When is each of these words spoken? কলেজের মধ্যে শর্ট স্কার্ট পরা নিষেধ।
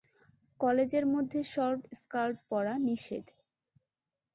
কলেজের 0.59 1.05
মধ্যে 1.13 1.39
শর্ট 1.53 1.81
স্কার্ট 1.99 2.35
পরা 2.49 2.73
নিষেধ। 2.87 3.25